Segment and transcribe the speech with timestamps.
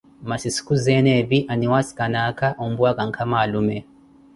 [0.29, 3.77] Massi sikuzeene epi, aniwaasikana aakha ompuwaka nkama alume.